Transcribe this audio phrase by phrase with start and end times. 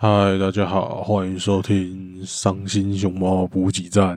[0.00, 4.16] 嗨，大家好，欢迎收听《伤心熊猫补给站》。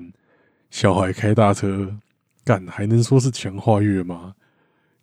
[0.70, 1.98] 小孩开大车，
[2.44, 4.36] 干还能说是强化月吗？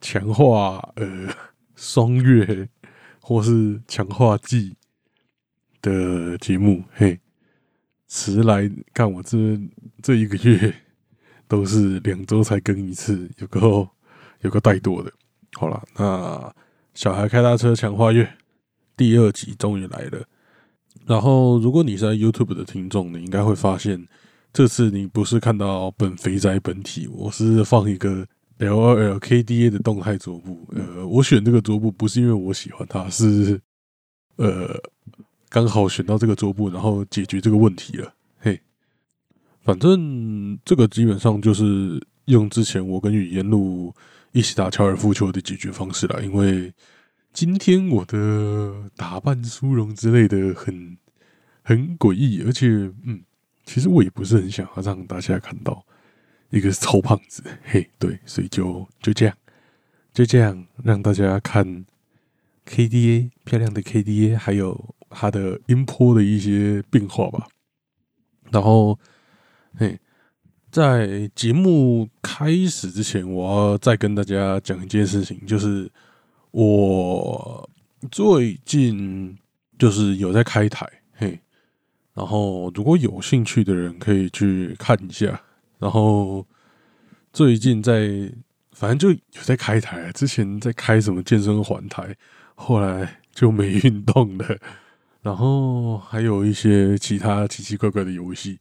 [0.00, 1.28] 强化呃
[1.74, 2.68] 双月，
[3.20, 4.76] 或是强化季
[5.82, 6.84] 的节目？
[6.94, 7.18] 嘿，
[8.06, 9.36] 迟来看我这
[10.00, 10.72] 这一个月
[11.48, 13.60] 都是两周才更一次，有个
[14.42, 15.12] 有个怠惰的。
[15.54, 16.54] 好了，那
[16.94, 18.32] 小孩开大车强化月
[18.96, 20.22] 第二集终于来了。
[21.08, 24.06] 然后，如果你是在 YouTube 的听众，你应该会发现，
[24.52, 28.26] 这次你不是看到本肥宅本体，我是放一个
[28.58, 30.68] LLKDA 的动态桌布。
[30.72, 33.58] 呃，我选这个桌布不是因为我喜欢它，是
[34.36, 34.68] 呃
[35.48, 38.12] 刚好选到这个桌布，然后解决这个问题了。
[38.40, 38.60] 嘿，
[39.62, 43.94] 反正这个基本上就是用之前我跟语言录
[44.32, 46.70] 一起打高尔夫球的解决方式了，因为。
[47.32, 50.98] 今天我的打扮殊荣之类的很
[51.62, 52.66] 很诡异，而且
[53.04, 53.22] 嗯，
[53.64, 55.86] 其实我也不是很想要让大家看到
[56.50, 59.36] 一个臭胖子，嘿，对，所以就就这样，
[60.12, 61.84] 就这样让大家看
[62.64, 67.46] K D A 漂亮的 K D A，还有它的音波的一些变化吧。
[68.50, 68.98] 然后，
[69.76, 70.00] 嘿，
[70.72, 75.88] 在节目开始之前，我要再跟大家讲一件事情，就是。
[76.50, 77.68] 我
[78.10, 79.36] 最近
[79.78, 81.38] 就是有在开台，嘿，
[82.14, 85.40] 然后如果有兴趣的人可以去看一下。
[85.78, 86.44] 然后
[87.32, 88.32] 最近在，
[88.72, 92.16] 反正就有在开台，之前在开什么健身环台，
[92.54, 94.58] 后来就没运动了。
[95.22, 98.58] 然后还有一些其他奇奇怪怪的游戏。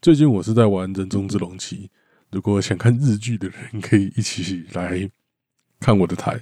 [0.00, 1.76] 最近我是在玩《人中之龙七》，
[2.30, 5.10] 如果想看日剧的人可以一起来
[5.80, 6.40] 看我的台。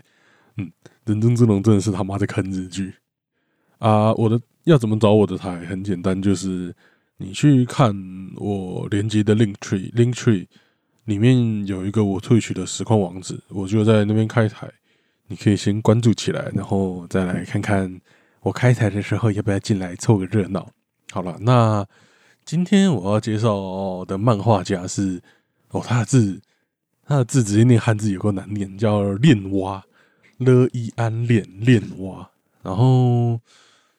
[0.58, 0.70] 嗯，
[1.06, 2.92] 人中之龙真的是他妈在看日剧
[3.78, 4.12] 啊！
[4.14, 5.64] 我的要怎么找我的台？
[5.66, 6.74] 很简单，就是
[7.16, 7.94] 你去看
[8.36, 10.46] 我连接的 link tree，link tree
[11.04, 14.68] 里面有一个我退取的实况网址，我就在那边开台。
[15.28, 18.00] 你可以先关注起来，然后再来看看
[18.40, 20.66] 我开台的时候要不要进来凑个热闹。
[21.10, 21.86] 好了，那
[22.44, 25.22] 今天我要介绍的漫画家是
[25.68, 26.40] 哦，他的字，
[27.04, 29.84] 他的字直接念汉字有个难念，叫练蛙。
[30.38, 32.30] 了伊安恋恋蛙，
[32.62, 33.40] 然后，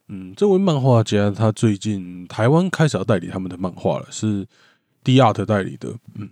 [0.07, 4.47] 嗯，这位漫画家他最近台湾开始要代理他们的漫画了，是
[5.03, 6.29] D Art 代理的，嗯，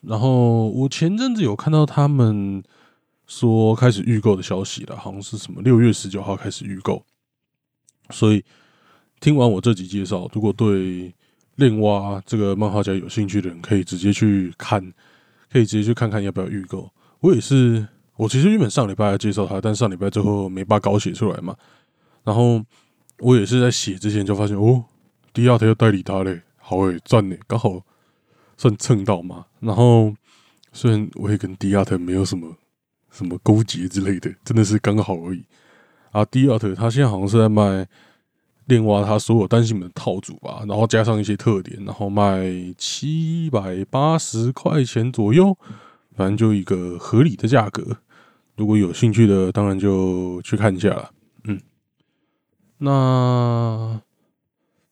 [0.00, 2.62] 然后我前阵子有看到他们
[3.26, 7.04] 说开始预购的消息了，好像是什么六月十九号开始预购，
[8.08, 8.42] 所以
[9.20, 11.14] 听完我这集介绍，如果对
[11.56, 14.92] 恋蛙这个漫画家有兴趣的人，可以直接去看，
[15.52, 16.90] 可以直接去看看要不要预购，
[17.20, 17.86] 我也是。
[18.18, 21.54] 我其实原本上礼拜要介绍他，但上礼拜最后没把稿写出来嘛。
[22.24, 22.60] 然后
[23.20, 24.84] 我也是在写之前就发现，哦，
[25.32, 27.80] 第二天要代理他嘞，好诶，赚嘞，刚好
[28.56, 29.46] 算蹭到嘛。
[29.60, 30.12] 然后
[30.72, 32.52] 虽然我也跟迪亚特没有什么
[33.12, 35.44] 什么勾结之类的，真的是刚好而已。
[36.10, 37.86] 啊，迪亚特他现在好像是在卖
[38.64, 42.42] 另外他所有单行本套组吧，然后加上一些特点，然后卖
[42.76, 45.56] 七百八十块钱左右，
[46.16, 47.96] 反正就一个合理的价格。
[48.58, 51.10] 如果有兴趣的，当然就去看一下了。
[51.44, 51.60] 嗯，
[52.78, 54.00] 那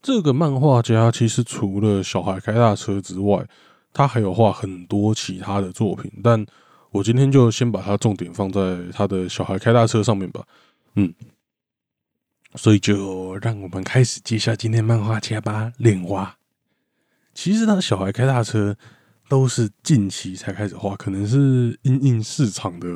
[0.01, 3.45] 这个漫画家其实除了小孩开大车之外，
[3.93, 6.09] 他还有画很多其他的作品。
[6.23, 6.47] 但
[6.93, 10.47] 我今天就先把他重点放在他的小孩开大车上面吧。
[10.95, 11.13] 嗯，
[12.55, 15.73] 所以就让我们开始介绍今天漫画家吧。
[15.79, 16.37] 莲花，
[17.35, 18.77] 其实他的小孩开大车。
[19.29, 22.89] 都是近期才开始画，可能是因应市场的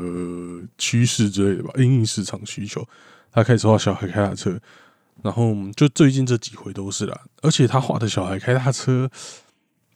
[0.79, 2.87] 趋势之类的吧，因应市场需求，
[3.33, 4.57] 他开始画小孩开大车，
[5.23, 9.11] 然后就最近这几回都是啦，而且他画的小孩开大车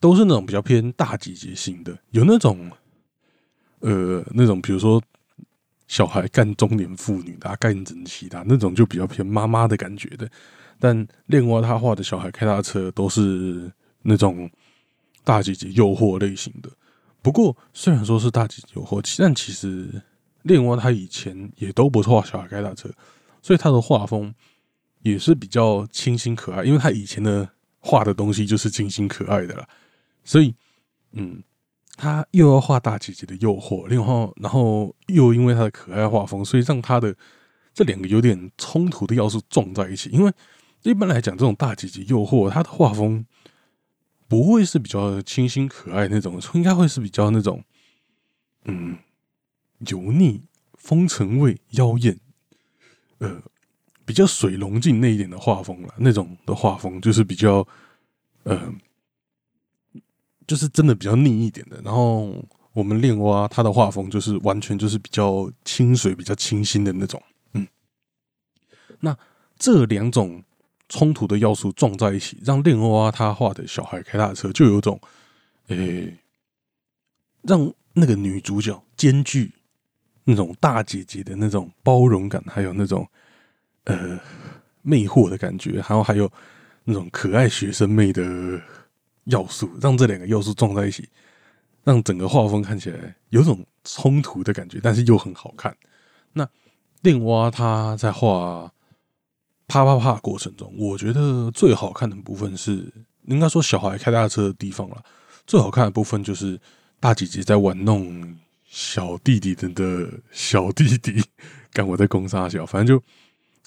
[0.01, 2.69] 都是那种比较偏大姐姐型的，有那种
[3.79, 5.01] 呃那种比如说
[5.87, 10.29] 小孩干中年妇女的，干整齐的那种就比较偏妈妈的感觉的，
[10.79, 13.71] 但另外他画的小孩开大车都是
[14.01, 14.51] 那种。
[15.25, 16.69] 大姐姐诱惑类型的，
[17.21, 20.01] 不过虽然说是大姐姐诱惑，但其实
[20.43, 22.87] 恋蛙他以前也都不画小孩开大车，
[23.41, 24.33] 所以他的画风
[25.01, 27.49] 也是比较清新可爱，因为他以前的
[27.79, 29.67] 画的东西就是清新可爱的啦，
[30.23, 30.53] 所以
[31.13, 31.41] 嗯，
[31.97, 37.15] 他又要画大姐姐的诱惑，另外然后又因为他的可爱画风，所以让他的
[37.73, 40.31] 这两个有点冲突的要素撞在一起，因为
[40.83, 43.25] 一般来讲，这种大姐姐诱惑，他的画风。
[44.27, 47.63] 不会是比较清新可爱那种，应该会是比较那种，
[48.65, 48.97] 嗯，
[49.87, 50.41] 油腻、
[50.73, 52.19] 风尘味、妖艳，
[53.19, 53.41] 呃，
[54.03, 57.67] 比较水龙镜那一点的画风了，那种的画风就是比较
[58.43, 58.73] 呃，
[60.47, 61.79] 就是真的比较腻一点的。
[61.83, 62.43] 然后
[62.73, 67.21] 我们恋蛙它的画风就是完全就是比较清水、比较清新的那种。
[67.53, 67.67] 嗯，
[68.99, 69.17] 那
[69.57, 70.43] 这两种
[70.89, 74.99] 冲突的要素撞在一起，让恋蛙他画的小孩开大车就有种，
[75.67, 76.17] 诶，
[77.41, 79.51] 让那个女主角兼具
[80.23, 83.07] 那种大姐姐的那种包容感，还有那种。
[83.87, 84.19] 呃，
[84.81, 86.27] 魅惑的感觉，然后还有
[86.85, 88.59] 那种可爱学生妹的
[89.25, 91.07] 要素，让这两个要素撞在一起，
[91.83, 95.77] 让整个画风看起来有种冲突的感觉，但是又很好看。
[96.33, 96.49] 那
[97.01, 98.73] 恋蛙他在画
[99.67, 102.91] 啪啪啪过程中，我觉得最好看的部分是，
[103.27, 105.03] 应该说小孩开大车的地方了。
[105.47, 106.59] 最好看的部分就是
[106.99, 108.35] 大姐姐在玩弄
[108.65, 111.23] 小弟弟的的小弟弟，
[111.71, 113.03] 干我在攻杀小，反正就。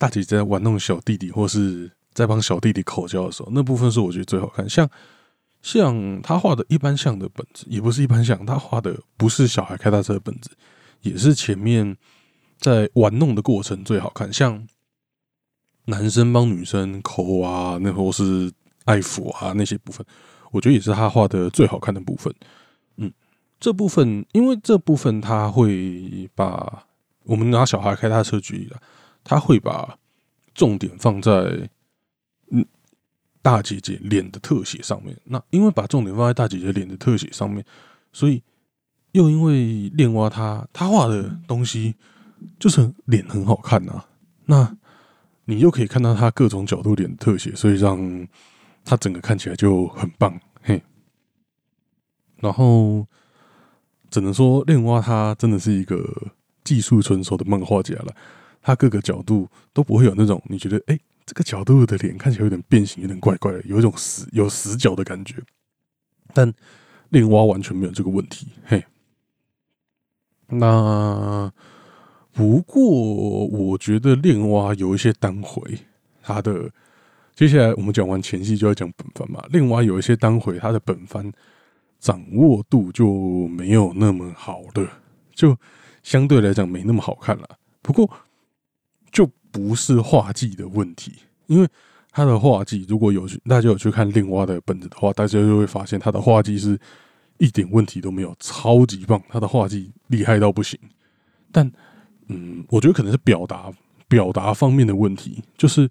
[0.01, 4.71] 大姐姐在玩弄小弟弟，或是在帮小弟弟口交的时候，那部分是我觉得最好看。
[4.71, 4.89] 像
[5.61, 10.51] 像他画的一般像的本子，也不是一般像，他画的不是小孩开大车的本子，
[11.03, 11.97] 也是前面
[12.61, 14.33] 在玩弄的过程最好看。
[14.33, 14.65] 像
[15.89, 18.53] 男生帮女生抠啊，那或是
[18.85, 20.07] 爱抚啊那些部分，
[20.51, 22.33] 我觉得也是他画的最好看的部分。
[22.97, 23.13] 嗯，
[23.59, 26.85] 这部分因为这部分他会把
[27.25, 28.81] 我们拿小孩开他的车举例了。
[29.25, 29.99] 他会把
[30.55, 31.69] 重点放在
[32.51, 32.65] 嗯
[33.43, 35.15] 大姐姐脸的特写上面。
[35.25, 37.63] 那因为把重点放在大姐姐脸的特写上面，
[38.11, 38.43] 所以
[39.13, 41.95] 又因为恋蛙他他画的东西
[42.59, 44.03] 就是脸很好看呐。
[44.47, 44.78] 那
[45.51, 48.29] 你又可以看到他各种角度脸特写，所以让
[48.85, 50.39] 他整个看起来就很棒。
[50.61, 50.83] 嘿，
[52.37, 53.07] 然后
[54.11, 56.31] 只能说恋蛙他真的是一个
[56.65, 58.15] 技术纯熟的漫画家了。
[58.61, 65.37] 他各个角度都不会有那种你觉得哎，这个角度的脸看起来有点变形，有点怪怪的，有一种死有死角的感觉。
[66.35, 66.53] 但
[67.09, 68.49] 恋蛙完全没有这个问题。
[68.67, 68.85] 嘿，
[70.49, 71.51] 那
[72.39, 72.81] 不过
[73.49, 75.61] 我觉得恋蛙有一些单回，
[76.23, 76.71] 他的
[77.35, 79.45] 接下来我们讲完前戏就要讲本番嘛。
[79.51, 81.33] 恋蛙有一些单回，他的本番
[81.99, 84.87] 掌握度就没有那么好的，
[85.35, 85.57] 就
[86.05, 87.59] 相对来讲没那么好看了。
[87.83, 88.09] 不过。
[89.11, 91.15] 就不是画技的问题，
[91.47, 91.67] 因为
[92.11, 96.79] 他的画技如果有大家有去看另蛙的本子的话，大家就会发现他的画技是
[97.39, 100.79] 一点问题都没有，超级棒，他的画技厉害到不行。
[101.51, 101.73] 但
[102.29, 103.73] 嗯，我觉得可能是表达
[104.09, 105.91] 表达方面的问题，就是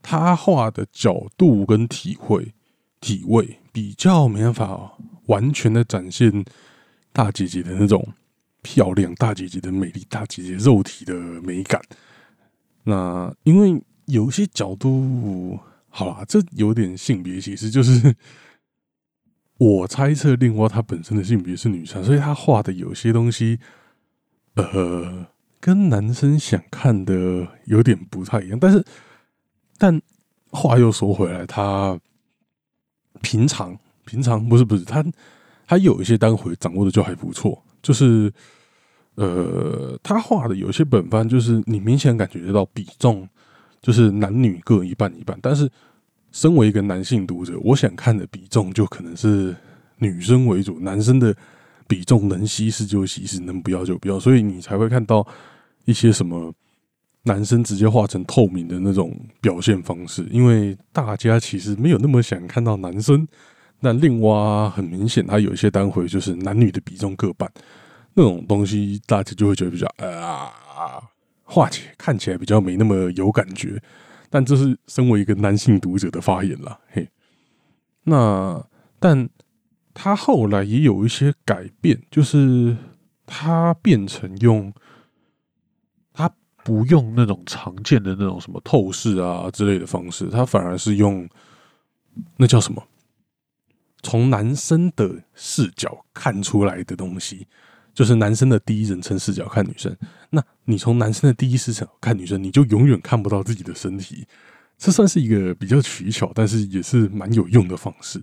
[0.00, 2.52] 他画的角度跟体会
[3.00, 4.92] 体位比较没办法
[5.26, 6.44] 完全的展现
[7.12, 8.14] 大姐姐的那种
[8.62, 11.80] 漂亮，大姐姐的美丽，大姐姐肉体的美感。
[12.84, 15.58] 那因为有些角度，
[15.88, 18.14] 好啦，这有点性别歧视，就是
[19.58, 23.58] 我猜测另外他本身的性别是女生，所以他画的有些东西，
[24.54, 25.26] 呃，
[25.62, 28.58] 跟男生想看的有点不太一样。
[28.60, 28.84] 但是，
[29.78, 30.02] 但
[30.50, 31.98] 话又说回来，他
[33.22, 35.02] 平常平常不是不是他
[35.66, 38.30] 他有一些单回掌握的就还不错，就是。
[39.14, 43.28] 呃，他画的有些本番，就是你明显感觉得到比重，
[43.82, 45.38] 就是男女各一半一半。
[45.42, 45.70] 但是，
[46.30, 49.54] 身为一个男性读者，我想看的比重就可能是
[49.98, 51.36] 女生为主，男生的
[51.86, 54.18] 比重能稀释就稀释，能不要就不要。
[54.18, 55.26] 所以你才会看到
[55.84, 56.52] 一些什么
[57.24, 63.26] 男生直接画成透明的那种表现方式，因为大家其实没有那么想看到男生。
[63.80, 67.50] 那另外很明显，他有一些单回就是男女的比重各半。
[68.14, 71.02] 那种东西，大家就会觉得比较啊，
[71.44, 73.82] 画起看起来比较没那么有感觉。
[74.30, 77.08] 但这是身为一个男性读者的发言了，嘿。
[78.04, 78.64] 那
[78.98, 79.28] 但
[79.94, 82.76] 他后来也有一些改变，就是
[83.26, 84.72] 他变成用
[86.12, 86.30] 他
[86.64, 91.28] 不用那种常见的那种什么透视啊之类的方式，他反而是用
[92.36, 92.82] 那叫什么，
[94.02, 97.46] 从男生的视角看出来的东西。
[97.94, 99.94] 就是男生的第一人称视角看女生，
[100.30, 104.26] 那你从男生的第一视角看女生，你就永远看不到自己的身体。
[104.78, 108.18] 这算是一个比较取巧，但是也是蛮有用的方式。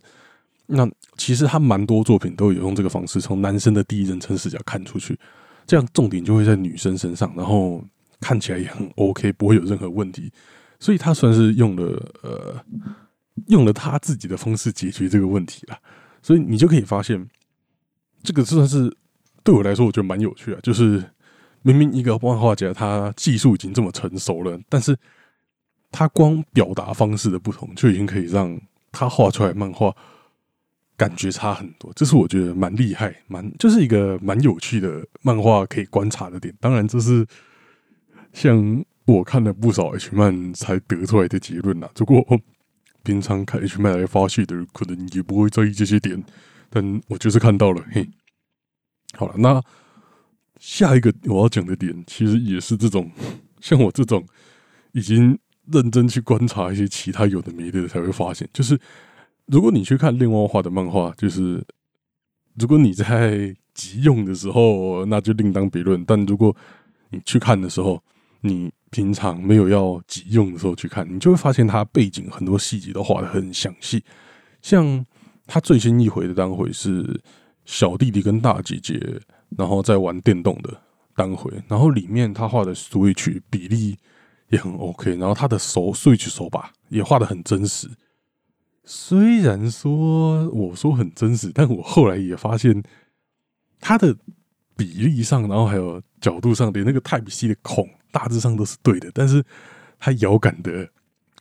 [0.69, 5.17] 那其实他蛮多作品都有用这个方式，从男生的第一人称视角看出去，
[5.65, 7.83] 这样重点就会在女生身上，然后
[8.19, 10.31] 看起来也很 OK，不会有任何问题。
[10.79, 12.63] 所以他算是用了呃，
[13.47, 15.77] 用了他自己的方式解决这个问题了。
[16.21, 17.27] 所以你就可以发现，
[18.23, 18.95] 这个算是。
[19.41, 20.59] 对我来说，我觉得蛮有趣啊。
[20.61, 21.01] 就是
[21.61, 24.95] 明明一个漫画家，他技术已经这么成熟了，但是
[25.91, 28.59] 他光表达方式的不同，就已经可以让
[28.91, 29.95] 他画出来漫画
[31.00, 31.89] 感觉差很多。
[31.96, 36.53] 这是我觉得蛮厉害、蛮就是一个蛮有趣的漫画可以观察的点。
[36.60, 37.25] 当然，这是
[38.34, 41.89] 像我看了不少 H 漫才得出来的结论啦。
[41.96, 42.22] 如果
[43.03, 46.22] 平常看 H 漫来发泄的人，可能也不会在意这些点。
[46.70, 48.08] 但我就是看到了，嘿，
[49.13, 49.63] 好了，那
[50.60, 53.10] 下一个我要讲的点，其实也是这种
[53.62, 54.25] 像我这种
[54.91, 55.39] 已经
[55.72, 58.77] 认真去观察一些其他有的没的才会发现，就是
[59.51, 61.63] 如果你去看另外画的漫画，就是
[62.58, 66.56] 如果你在急用的时候，那就另当别论；但如果
[67.10, 68.01] 你去看的时候，
[68.41, 74.03] 你平常没有要急用的时候去看，你就会发现它背景很多细节都画的很详细，
[74.62, 75.06] 像。
[75.51, 77.20] 他最新一回的单回是
[77.65, 79.20] 小弟弟跟大姐姐，
[79.58, 80.79] 然后在玩电动的
[81.15, 83.98] 单回，然后里面他画的 Switch 比例
[84.50, 87.89] 也很 OK，然后他的手 Switch 手把也画的很真实。
[88.91, 92.81] 虽然说我说很真实，但我后来也发现
[93.79, 94.17] 它的
[94.75, 99.46] 比例上，然后还有角度上，连那个 Type C 的孔大致上都是对的，但是
[100.00, 100.89] 它摇杆的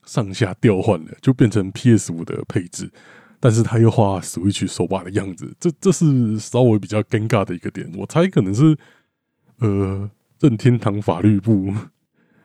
[0.05, 2.93] 上下调换了，就变成 PS 五的配置。
[3.41, 7.91] 但是他又画 Switch 手把的样子，这这是稍微比较尴尬的一个点。
[7.97, 8.77] 我猜可能是，
[9.61, 11.73] 呃，任天堂法律部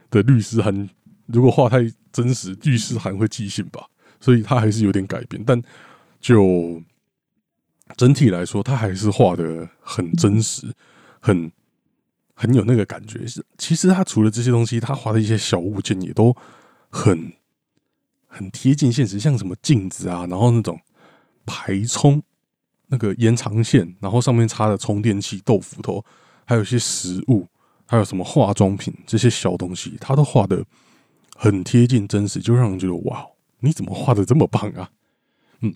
[0.09, 0.89] 的律师函，
[1.25, 3.87] 如果画太真实，律师函会寄信吧，
[4.23, 5.43] 所以他还是有点改变。
[5.45, 5.61] 但
[6.21, 6.81] 就
[7.97, 10.73] 整体来说，他还是画的很真实，
[11.19, 11.51] 很
[12.33, 13.27] 很有那个感觉。
[13.27, 16.33] 是，其实他除了这些东西，他画的一些小物件也都
[16.89, 17.33] 很。
[18.35, 20.79] 很贴近现实，像什么镜子啊，然后那种
[21.45, 22.19] 排充
[22.87, 26.03] 那个延长线，然后上面插的充电器、豆腐头，
[26.43, 27.47] 还有一些食物，
[27.85, 30.65] 还有什么化妆品这些小东西，他都画的
[31.35, 33.23] 很贴近真实，就让人觉得哇，
[33.63, 34.91] 你怎么画的这么棒啊？
[35.61, 35.73] 嗯，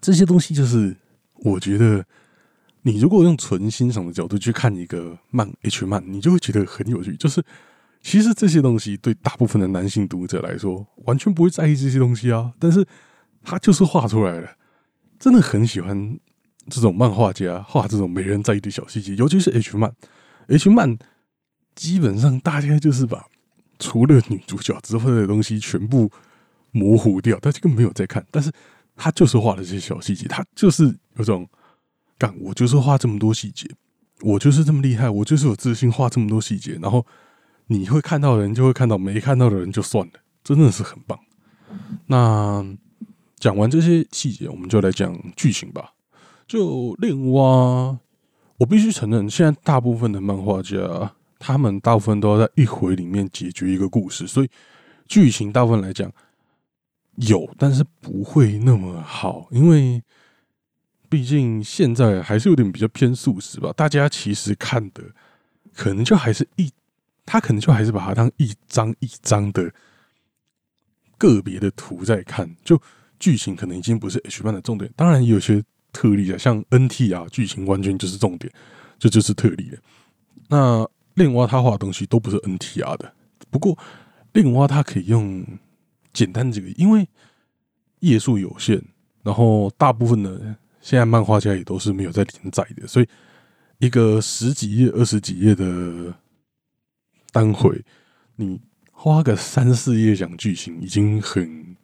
[0.00, 0.96] 这些东西就是
[1.36, 2.04] 我觉得，
[2.82, 7.44] 你如果用纯欣赏的角度去看一个漫 H 漫，你就会觉得很有趣，就是。
[8.00, 12.52] 其实这些东西对大部分的男性读者来说，完全不会在意这些东西啊。
[12.56, 12.86] 但是
[13.42, 14.48] 他就是画出来了，
[15.18, 16.16] 真的很喜欢
[16.70, 19.92] 这种漫画家画这种没人在意的小细节，尤其是 H 漫。
[20.46, 20.96] H 漫
[21.74, 23.26] 基本上大家就是把
[23.80, 26.08] 除了女主角之外的东西全部
[26.70, 28.24] 模糊掉，他这个没有在看。
[28.30, 28.50] 但是
[28.96, 31.48] 他就是画了这些小细节，他就是有种
[32.18, 33.68] 干，我就是画这么多细节，
[34.22, 37.04] 我就是这么厉害，我就是有自信画这么多细节，然后。
[37.70, 41.18] 你会看到的人就会看到，没看到的人就算了，真的是很棒。
[42.06, 42.64] 那
[43.36, 45.92] 讲完这些细节，我们就来讲剧情吧。
[46.46, 47.38] 就另外，
[48.56, 54.48] 我必须承认，现在大部分的漫画家，他们大部分都要在一回里面解决一个故事，所以
[55.06, 56.10] 剧情大部分来讲
[57.20, 60.02] 有，但是不会那么好，因为
[61.08, 63.72] 毕竟现在还是有点比较偏素食吧。
[63.76, 65.02] 大家其实看的
[65.74, 66.72] 可能就还是一。
[67.30, 69.70] 他可能就还是把它当一张一张的
[71.18, 72.80] 个别的图在看，就
[73.20, 74.90] 剧情可能已经不是 H 漫的重点。
[74.96, 78.50] 当然有些特例啊，像 NT 啊，剧情完全就是重点，
[78.98, 79.78] 这就是特例了。
[80.48, 83.12] 那另外他画的东西都不是 NT R 的，
[83.50, 83.78] 不过
[84.32, 85.44] 另外他可以用
[86.18, 87.06] 简单几个，因为
[88.00, 88.82] 页数有限，
[89.22, 93.06] 然后大部分的现在漫画家也都是没有在连载的，所以
[93.78, 96.14] 一个十几页、二十几页的。
[97.30, 97.84] 单回，
[98.36, 98.58] 你
[98.90, 101.76] 花个三四页讲剧情已经很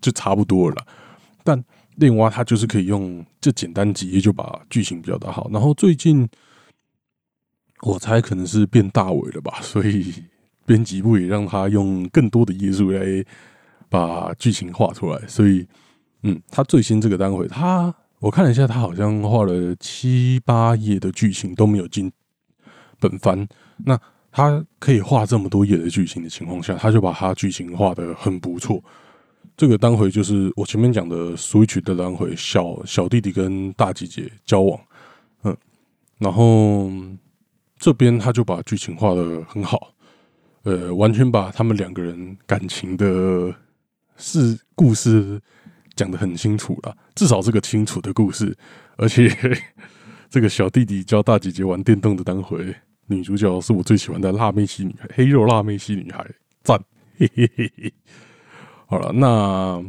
[0.00, 0.86] 就差不多了。
[1.44, 1.62] 但
[1.96, 5.50] 另外，他就是可以用这简单几页就把剧情表达好。
[5.52, 6.26] 然后最近
[7.82, 10.24] 我猜可能是变大尾了吧，所以
[10.64, 13.22] 编辑部也让他用更多的页数来
[13.88, 15.20] 把剧情画出来。
[15.26, 15.66] 所以，
[16.22, 22.10] 嗯，他最新这个单回，他我看了一下，他好像画了七八页的剧情都没有进
[22.98, 23.46] 本番。
[23.84, 23.98] 那
[24.32, 28.82] 他可以画这么多页的剧情的情况下，他就把他剧情画的很不错。
[29.56, 34.78] 这个单回就是我前面讲的 Switch 的单回，小小弟弟跟大姐姐交往，
[35.44, 35.56] 嗯，
[36.18, 36.90] 然后
[37.78, 39.94] 这边他就把剧情画的很好，
[40.64, 43.54] 呃，完全把他们两个人感情的
[44.16, 45.40] 是故事
[45.94, 48.56] 讲的很清楚了，至少是个清楚的故事。
[48.96, 49.30] 而且
[50.28, 52.74] 这个小弟弟教大姐姐玩电动的单回。
[53.08, 56.26] 女主角是我最喜欢的辣妹系女孩，黑肉辣妹系女孩，
[56.64, 56.76] 赞！
[57.16, 57.92] 嘿嘿嘿嘿。
[58.86, 59.80] 好了，那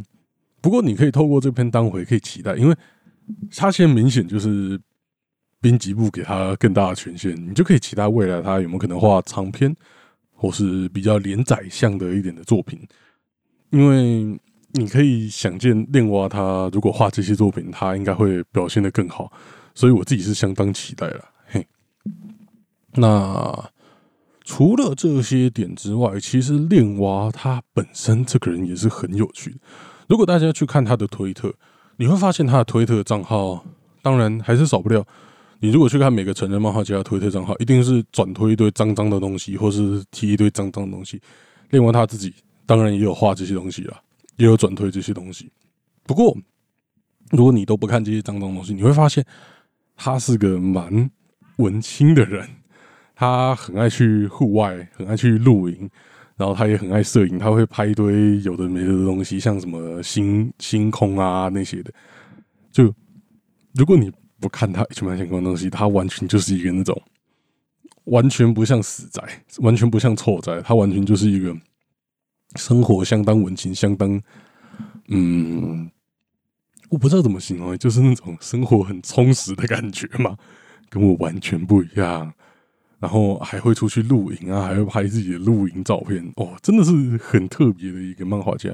[0.62, 2.76] 不过你可以透过这篇单回可以期待，因为
[3.56, 4.80] 他现在明显就是
[5.60, 9.76] 编辑部给他更大的权限，你就可以期待未来他有没有可能画长篇，
[10.32, 12.80] 或是比较连载向的一点的作品，
[13.70, 14.40] 因为
[14.72, 19.32] 你可以想见，练蛙他如果画这些作品，他应该会表现的更好，
[19.74, 21.24] 所以我自己是相当期待了。
[21.48, 21.68] 嘿，
[22.94, 23.70] 那
[24.44, 29.58] 除了这些点之外，其实练蛙他本身这个人也是很有趣的。
[30.08, 31.54] 如果大家去看他的推特，
[31.98, 33.66] 你会发现他的推特账号，
[34.02, 35.06] 当然还是少不了。
[35.60, 41.20] 你如果去看每个成人漫画家的推特账号，一定是转推一堆脏脏的东西，或是提一堆脏脏的东西。
[41.72, 42.34] 另外他自己
[42.68, 44.00] 当然也有画这些东西啊，
[44.36, 45.52] 也有转推这些东西。
[46.04, 46.38] 不过，
[47.32, 49.26] 如果你都不看这些脏脏东西，你会发现
[49.96, 51.10] 他是个蛮
[51.56, 52.48] 文青的人。
[53.20, 55.90] 他很爱去户外，很爱去露营，
[56.36, 57.40] 然后他也很爱摄影。
[57.40, 61.92] 他会拍一堆有的没的东西，像什么星星空啊那些的。
[62.72, 62.94] 就
[63.74, 67.02] 如果你不看他 H 漫相关东西，他完全就是一个那种
[68.04, 69.24] 完全不像死宅，
[69.62, 71.58] 完全不像臭宅，他完全就是一个
[72.56, 74.22] 生活相当文青，相当
[75.08, 75.90] 嗯，
[76.90, 80.38] 我不知道怎么形容，就是那种生活很充实的感觉嘛，
[80.90, 82.34] 跟我完全不一样。
[83.00, 88.74] 然后还会出去露营啊，还会拍自己的露营照片，哦，真的是很特别的一个漫画家，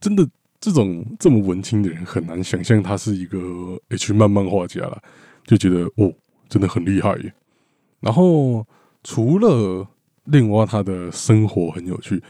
[0.00, 0.28] 真的。
[0.64, 3.36] 这种这么文青的人很难想象他是一个
[3.88, 5.02] H 漫漫画家了，
[5.44, 6.14] 就觉得哦，
[6.48, 7.34] 真的很厉害耶。
[7.98, 8.64] 然后
[9.02, 9.84] 除了
[10.26, 12.22] 另外他的生活很有趣，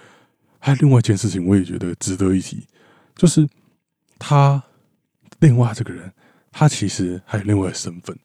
[0.63, 2.65] 还有另外一件事情，我也觉得值得一提，
[3.17, 3.47] 就是
[4.19, 4.63] 他
[5.41, 6.13] 另外这个人，
[6.53, 8.17] 他其实还有另外的身份。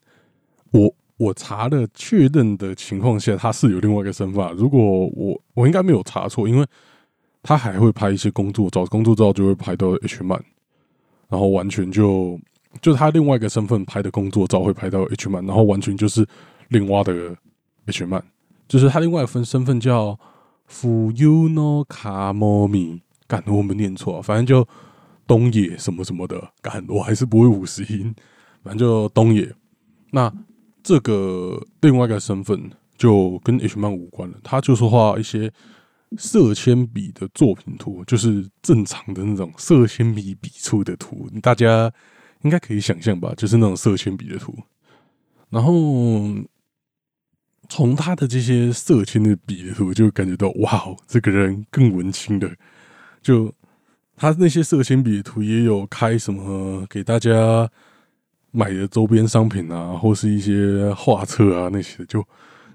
[0.69, 4.55] 我我查了确认的情况下，他是有另外一个身份。
[4.55, 6.65] 如果我我应该没有查错，因为。
[7.43, 10.43] 他还会拍一些工作照，工作照就会拍到 H 漫，
[11.29, 12.37] 然后完全就
[12.81, 16.27] 就他另外一个身份拍的工作照会拍到 H 漫，然后完全就是
[16.69, 17.37] 另外的
[17.85, 18.21] H 漫，
[18.67, 20.19] 就是他另外一份身份叫
[20.69, 24.67] Fuyuno Kamomi，感我们念错，反正就
[25.25, 28.13] 东野什么什么的，感我还是不会五十音，
[28.63, 29.53] 反正就东野。
[30.11, 30.33] 那
[30.83, 35.51] 这个另外一个身份就跟 H 漫无关了，他就是画一些。
[36.17, 41.91] 色铅笔的作品图就是正常的那种色铅笔笔触的图，大家
[42.43, 43.33] 应该可以想象吧？
[43.35, 44.55] 就是那种色铅笔的图。
[45.49, 45.73] 然后
[47.69, 52.49] 从他的这些色情的笔图，就感觉到哇，这个人更文青的。
[53.21, 53.53] 就
[54.15, 57.69] 他那些色情笔图，也有开什么给大家
[58.51, 62.23] 买的周边商品啊，或是一些画册啊那些，就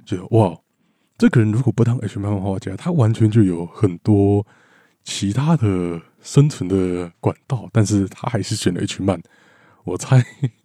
[0.04, 0.56] 觉得哇。
[1.18, 4.44] 这个人如果不当 H 漫画家，他完全就有很多
[5.04, 9.22] 其他的生存的管道，但是他还是选了 H 漫。
[9.84, 10.24] 我猜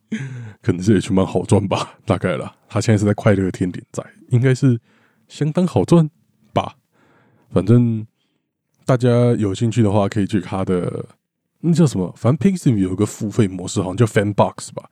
[0.61, 2.55] 可能是 H 蛮好赚吧，大概了。
[2.69, 4.79] 他现在是在快乐天点在，应该是
[5.27, 6.09] 相当好赚
[6.53, 6.75] 吧。
[7.51, 8.05] 反正
[8.85, 11.05] 大家有兴趣的话，可以去他的
[11.59, 12.13] 那叫什么？
[12.15, 14.89] 反正 Pixie 有一个付费模式，好像叫 Fan Box 吧。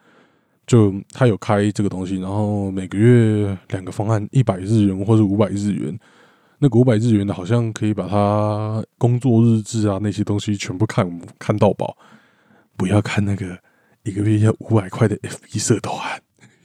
[0.68, 5.98] 就他有开这个东西，然后每个月两个方案，一百日元或者五百日元。
[6.58, 11.96] 那个五百日元的，好像可以把他工作日志啊那些东西全部看看到饱。
[12.78, 13.58] 不要看那个
[14.06, 15.98] 一个月要五百块的 F 一社团。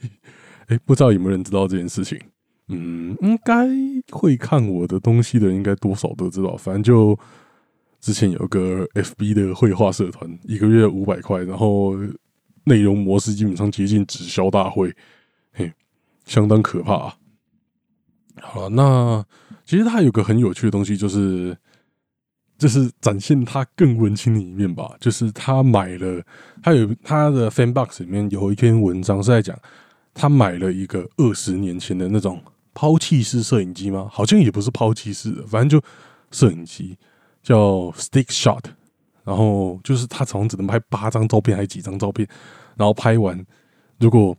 [0.67, 2.17] 哎，不知道有没有人知道这件事情？
[2.69, 3.67] 嗯，应该
[4.09, 6.55] 会看我的东西的，应该多少都知道。
[6.55, 7.19] 反正就
[7.99, 11.97] 之前有个 FB 的绘画社团，一个月五百块，然后。
[12.65, 14.95] 内容模式基本上接近直销大会，
[15.51, 15.73] 嘿，
[16.25, 17.11] 相当可怕。
[18.39, 19.25] 好，那
[19.65, 21.57] 其实它有个很有趣的东西，就是
[22.61, 24.95] 就是展现他更文青的一面吧。
[24.99, 26.21] 就是他买了，
[26.61, 29.57] 他有他的 fan box 里面有一篇文章是在讲
[30.13, 32.39] 他买了一个二十年前的那种
[32.75, 34.07] 抛弃式摄影机吗？
[34.11, 35.83] 好像也不是抛弃式的，反正就
[36.29, 36.95] 摄影机
[37.41, 38.63] 叫 stick shot。
[39.23, 42.27] 然后就是他从只能拍八张照片还是几张照片，
[42.77, 43.43] 然后拍完，
[43.99, 44.37] 如果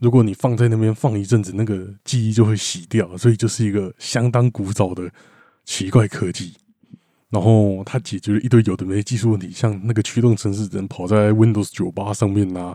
[0.00, 5.10] 如果你放在那边放一阵子，那个记忆就会洗掉，所以就是一个相当古早的
[5.66, 6.54] 奇怪科技。
[7.34, 12.72] 然后它解决了一堆有的没技术问题，像那个驱动程式只能跑在 Windows 九八上面呐，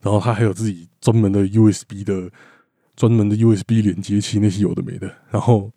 [0.00, 2.30] 然后它还有自己专门的 USB 的
[2.96, 5.70] 专门的 USB 连接器那些有的没的，然后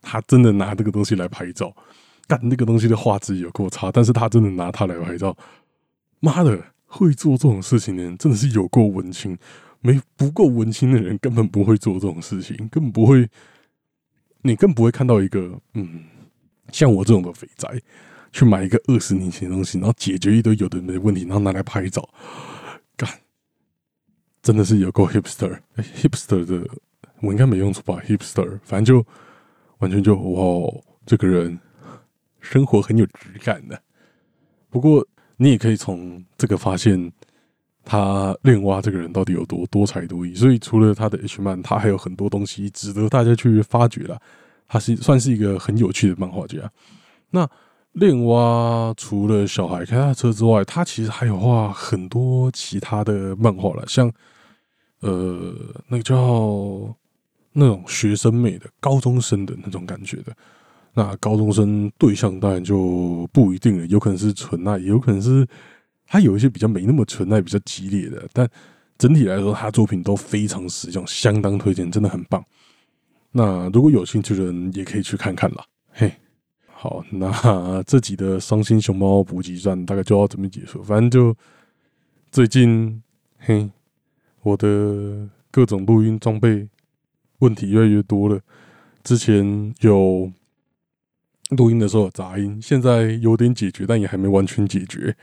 [0.00, 1.76] 他真的拿这个东西来拍照。
[2.26, 5.36] 干那个东西的画质有够差，但是他真的拿它来拍照，
[6.18, 9.38] 妈的，会做这种事情的人真的是有够文青，
[9.80, 13.28] 没不够文青的人根本不会做这种事情，根本不会，
[14.42, 16.02] 你更不会看到一个嗯，
[16.72, 17.68] 像我这种的肥宅
[18.32, 22.08] 去买一个二十年前的东西，然后解决一堆有的没的问题，然后拿来拍照，
[22.96, 23.08] 干，
[24.42, 26.68] 真的是有够 hipster，hipster 的，
[27.20, 29.06] 我应该没用错吧？hipster，反正就。
[29.78, 30.72] 完全就哇，
[31.04, 31.60] 这个人
[32.40, 33.78] 生活很有质感的。
[34.70, 37.12] 不过你也可以从这个发现
[37.84, 40.34] 他练蛙这个人到底有多多才多艺。
[40.34, 44.18] 所以除了他的 H 漫，他还有很多东西值得大家去发掘了。
[44.68, 46.58] 他是算是一个很有趣的漫画家。
[47.30, 47.48] 那
[47.92, 54.12] 练蛙除了小孩开大车之外，他其实还有画很多其他的漫画了，像
[55.00, 55.54] 呃
[55.88, 56.94] 那个叫
[57.52, 60.32] 那种学生美的高中生的那种感觉的。
[60.92, 65.46] 那高中生对象当然就不一定了，有可能是纯爱，有可能是
[66.06, 68.26] 他有一些比较没那么纯爱、比较激烈的。
[68.32, 68.48] 但
[68.96, 72.42] 整体来说，他作品都非常实用，相当推荐，真的很棒。
[73.38, 75.66] 那如果有兴趣的人也可以去看看啦。
[75.92, 76.10] 嘿，
[76.72, 80.82] 好，那 这集的伤心熊猫补给站大概就要这么结束。
[80.82, 81.36] 反正就
[82.30, 83.02] 最近，
[83.36, 83.68] 嘿，
[84.40, 86.66] 我的各种录音装备
[87.40, 88.40] 问题越来越多了。
[89.04, 90.32] 之前有
[91.50, 95.14] 录音的时候有杂音，现在有点解决，但也还没完全解决。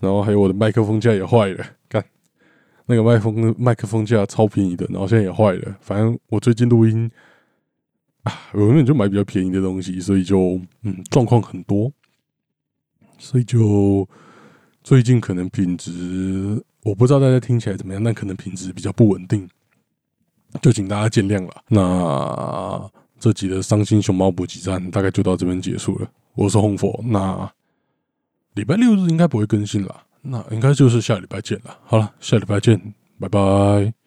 [0.00, 2.04] 然后还有我的麦克风架也坏了，看
[2.86, 5.76] 那个麦克风麦克风架超便宜的，然后现在也坏了。
[5.80, 7.08] 反正我最近录音。
[8.22, 11.90] 啊，我原本就买比较便宜的东西，所以就嗯状况很多，
[13.18, 14.08] 所以就
[14.84, 19.48] 最近可能品质我不知道大家听起来怎么样，但可能品质比较不稳定，
[20.60, 21.62] 就请大家见谅了。
[21.68, 26.10] 那这集的伤心熊猫补给站大概就到这边结束了。
[26.34, 27.52] 我是红佛，那
[28.54, 31.76] 礼拜六日应该不会更新了，那应该就是下礼拜见了。
[31.84, 34.01] 好了，下礼拜见，拜拜。